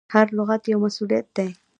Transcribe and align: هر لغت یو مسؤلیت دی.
هر 0.13 0.27
لغت 0.37 0.61
یو 0.71 0.79
مسؤلیت 0.85 1.27
دی. 1.35 1.49